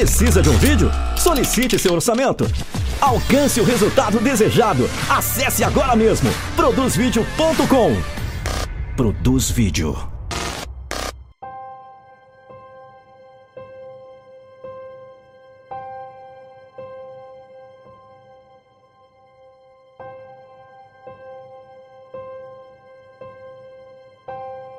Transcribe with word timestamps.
Precisa 0.00 0.40
de 0.40 0.48
um 0.48 0.56
vídeo? 0.56 0.90
Solicite 1.14 1.78
seu 1.78 1.92
orçamento. 1.92 2.46
Alcance 3.02 3.60
o 3.60 3.64
resultado 3.64 4.18
desejado. 4.18 4.88
Acesse 5.10 5.62
agora 5.62 5.94
mesmo 5.94 6.30
produzvideo.com. 6.56 8.02
Produz 8.96 9.50
Vídeo. 9.50 9.94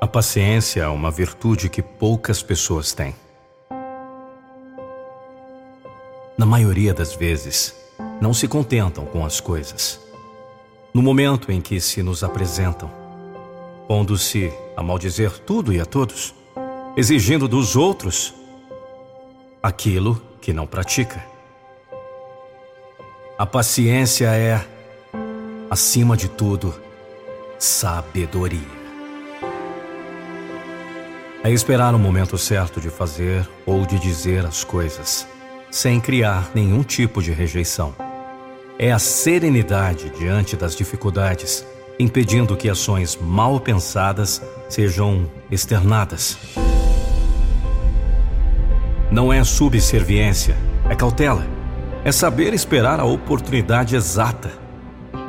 A 0.00 0.08
paciência 0.08 0.82
é 0.82 0.88
uma 0.88 1.12
virtude 1.12 1.68
que 1.68 1.80
poucas 1.80 2.42
pessoas 2.42 2.92
têm. 2.92 3.14
Na 6.36 6.44
maioria 6.44 6.92
das 6.92 7.14
vezes, 7.14 7.76
não 8.20 8.34
se 8.34 8.48
contentam 8.48 9.06
com 9.06 9.24
as 9.24 9.38
coisas. 9.38 10.00
No 10.92 11.00
momento 11.00 11.52
em 11.52 11.60
que 11.60 11.80
se 11.80 12.02
nos 12.02 12.24
apresentam, 12.24 12.90
pondo-se 13.86 14.52
a 14.76 14.82
maldizer 14.82 15.38
tudo 15.38 15.72
e 15.72 15.80
a 15.80 15.86
todos, 15.86 16.34
exigindo 16.96 17.46
dos 17.46 17.76
outros 17.76 18.34
aquilo 19.62 20.20
que 20.40 20.52
não 20.52 20.66
pratica. 20.66 21.24
A 23.38 23.46
paciência 23.46 24.26
é, 24.26 24.60
acima 25.70 26.16
de 26.16 26.28
tudo, 26.28 26.74
sabedoria. 27.60 28.84
É 31.44 31.50
esperar 31.50 31.94
o 31.94 31.98
momento 31.98 32.36
certo 32.36 32.80
de 32.80 32.90
fazer 32.90 33.48
ou 33.64 33.86
de 33.86 34.00
dizer 34.00 34.44
as 34.44 34.64
coisas 34.64 35.32
sem 35.74 35.98
criar 35.98 36.52
nenhum 36.54 36.84
tipo 36.84 37.20
de 37.20 37.32
rejeição. 37.32 37.96
É 38.78 38.92
a 38.92 38.98
serenidade 39.00 40.08
diante 40.16 40.54
das 40.54 40.76
dificuldades, 40.76 41.66
impedindo 41.98 42.56
que 42.56 42.70
ações 42.70 43.18
mal 43.20 43.58
pensadas 43.58 44.40
sejam 44.68 45.28
externadas. 45.50 46.38
Não 49.10 49.32
é 49.32 49.42
subserviência, 49.42 50.56
é 50.88 50.94
cautela. 50.94 51.44
É 52.04 52.12
saber 52.12 52.54
esperar 52.54 53.00
a 53.00 53.04
oportunidade 53.04 53.96
exata. 53.96 54.52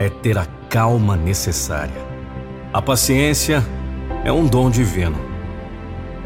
É 0.00 0.08
ter 0.08 0.36
a 0.36 0.46
calma 0.68 1.16
necessária. 1.16 2.04
A 2.72 2.82
paciência 2.82 3.64
é 4.24 4.32
um 4.32 4.44
dom 4.44 4.70
divino. 4.70 5.20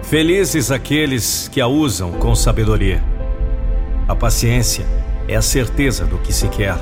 Felizes 0.03 0.71
aqueles 0.71 1.49
que 1.49 1.61
a 1.61 1.67
usam 1.67 2.13
com 2.13 2.35
sabedoria 2.35 3.15
a 4.09 4.15
paciência 4.15 4.87
é 5.27 5.35
a 5.35 5.43
certeza 5.43 6.05
do 6.05 6.19
que 6.19 6.33
se 6.33 6.49
quer, 6.49 6.77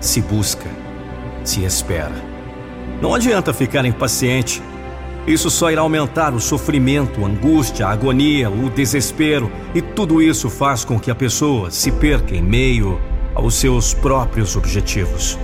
se 0.00 0.20
busca, 0.20 0.68
se 1.42 1.64
espera. 1.64 2.14
Não 3.00 3.14
adianta 3.14 3.52
ficar 3.52 3.84
impaciente. 3.84 4.62
Isso 5.26 5.50
só 5.50 5.70
irá 5.70 5.82
aumentar 5.82 6.34
o 6.34 6.40
sofrimento, 6.40 7.24
a 7.24 7.28
angústia, 7.28 7.86
a 7.86 7.90
agonia, 7.90 8.48
o 8.48 8.70
desespero, 8.70 9.50
e 9.74 9.80
tudo 9.80 10.22
isso 10.22 10.48
faz 10.48 10.84
com 10.84 10.98
que 10.98 11.10
a 11.10 11.14
pessoa 11.14 11.70
se 11.70 11.90
perca 11.90 12.34
em 12.34 12.42
meio 12.42 13.00
aos 13.34 13.54
seus 13.54 13.94
próprios 13.94 14.56
objetivos. 14.56 15.38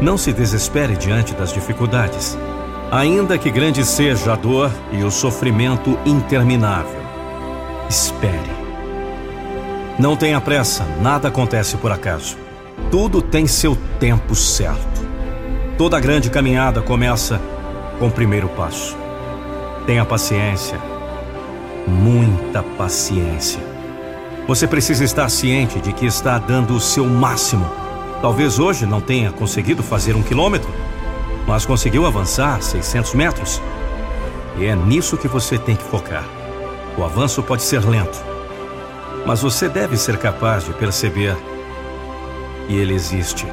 Não 0.00 0.18
se 0.18 0.32
desespere 0.32 0.96
diante 0.96 1.34
das 1.34 1.52
dificuldades, 1.52 2.36
ainda 2.90 3.38
que 3.38 3.50
grande 3.50 3.84
seja 3.84 4.32
a 4.32 4.36
dor 4.36 4.70
e 4.92 5.04
o 5.04 5.10
sofrimento 5.10 5.96
interminável. 6.04 7.00
Espere. 7.88 8.51
Não 10.02 10.16
tenha 10.16 10.40
pressa, 10.40 10.84
nada 11.00 11.28
acontece 11.28 11.76
por 11.76 11.92
acaso. 11.92 12.36
Tudo 12.90 13.22
tem 13.22 13.46
seu 13.46 13.78
tempo 14.00 14.34
certo. 14.34 15.00
Toda 15.78 16.00
grande 16.00 16.28
caminhada 16.28 16.82
começa 16.82 17.40
com 18.00 18.08
o 18.08 18.10
primeiro 18.10 18.48
passo. 18.48 18.96
Tenha 19.86 20.04
paciência, 20.04 20.76
muita 21.86 22.64
paciência. 22.64 23.60
Você 24.48 24.66
precisa 24.66 25.04
estar 25.04 25.28
ciente 25.28 25.78
de 25.78 25.92
que 25.92 26.04
está 26.04 26.36
dando 26.36 26.74
o 26.74 26.80
seu 26.80 27.04
máximo. 27.04 27.70
Talvez 28.20 28.58
hoje 28.58 28.84
não 28.84 29.00
tenha 29.00 29.30
conseguido 29.30 29.84
fazer 29.84 30.16
um 30.16 30.22
quilômetro, 30.24 30.68
mas 31.46 31.64
conseguiu 31.64 32.06
avançar 32.06 32.60
600 32.60 33.14
metros. 33.14 33.62
E 34.58 34.64
é 34.64 34.74
nisso 34.74 35.16
que 35.16 35.28
você 35.28 35.56
tem 35.58 35.76
que 35.76 35.84
focar. 35.84 36.24
O 36.98 37.04
avanço 37.04 37.40
pode 37.40 37.62
ser 37.62 37.88
lento, 37.88 38.31
mas 39.26 39.42
você 39.42 39.68
deve 39.68 39.96
ser 39.96 40.18
capaz 40.18 40.64
de 40.64 40.72
perceber 40.72 41.36
que 42.66 42.74
ele 42.76 42.94
existe 42.94 43.46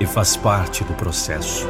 e 0.00 0.06
faz 0.06 0.36
parte 0.36 0.84
do 0.84 0.94
processo. 0.94 1.66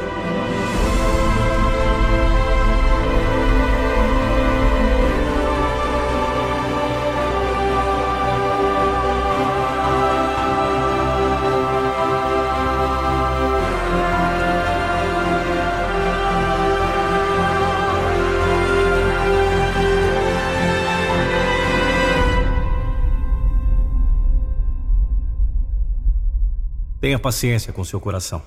Tenha 27.01 27.17
paciência 27.17 27.71
com 27.71 27.81
seu 27.85 27.97
coração. 27.97 28.41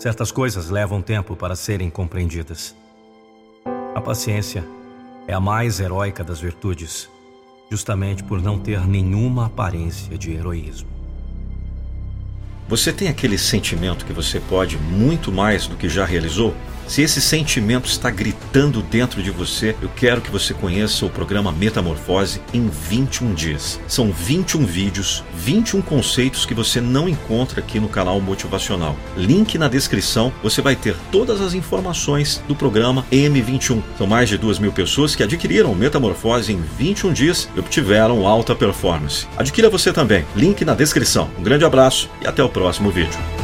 Certas 0.00 0.32
coisas 0.32 0.68
levam 0.68 1.00
tempo 1.00 1.36
para 1.36 1.54
serem 1.54 1.88
compreendidas. 1.88 2.74
A 3.94 4.00
paciência 4.00 4.64
é 5.28 5.32
a 5.32 5.38
mais 5.38 5.78
heróica 5.78 6.24
das 6.24 6.40
virtudes, 6.40 7.08
justamente 7.70 8.24
por 8.24 8.42
não 8.42 8.58
ter 8.58 8.84
nenhuma 8.84 9.46
aparência 9.46 10.18
de 10.18 10.32
heroísmo. 10.32 10.88
Você 12.66 12.92
tem 12.92 13.06
aquele 13.06 13.38
sentimento 13.38 14.04
que 14.04 14.12
você 14.12 14.40
pode 14.40 14.76
muito 14.76 15.30
mais 15.30 15.68
do 15.68 15.76
que 15.76 15.88
já 15.88 16.04
realizou? 16.04 16.56
Se 16.88 17.02
esse 17.02 17.20
sentimento 17.20 17.86
está 17.86 18.10
gritando 18.10 18.80
dentro 18.80 19.22
de 19.22 19.30
você, 19.30 19.76
eu 19.82 19.90
quero 19.94 20.22
que 20.22 20.30
você 20.30 20.54
conheça 20.54 21.04
o 21.04 21.10
programa 21.10 21.52
Metamorfose 21.52 22.40
em 22.52 22.66
21 22.66 23.34
dias. 23.34 23.78
São 23.86 24.10
21 24.10 24.64
vídeos, 24.64 25.22
21 25.34 25.82
conceitos 25.82 26.46
que 26.46 26.54
você 26.54 26.80
não 26.80 27.06
encontra 27.06 27.60
aqui 27.60 27.78
no 27.78 27.90
canal 27.90 28.18
Motivacional. 28.22 28.96
Link 29.18 29.58
na 29.58 29.68
descrição, 29.68 30.32
você 30.42 30.62
vai 30.62 30.74
ter 30.74 30.96
todas 31.12 31.42
as 31.42 31.52
informações 31.52 32.42
do 32.48 32.56
programa 32.56 33.04
M21. 33.12 33.82
São 33.98 34.06
mais 34.06 34.30
de 34.30 34.38
2 34.38 34.58
mil 34.58 34.72
pessoas 34.72 35.14
que 35.14 35.22
adquiriram 35.22 35.74
Metamorfose 35.74 36.54
em 36.54 36.62
21 36.78 37.12
dias 37.12 37.50
e 37.54 37.60
obtiveram 37.60 38.26
alta 38.26 38.54
performance. 38.54 39.26
Adquira 39.36 39.68
você 39.68 39.92
também. 39.92 40.24
Link 40.34 40.64
na 40.64 40.74
descrição. 40.74 41.30
Um 41.38 41.42
grande 41.42 41.66
abraço 41.66 42.08
e 42.22 42.26
até 42.26 42.42
o 42.42 42.48
próximo 42.48 42.90
vídeo. 42.90 43.37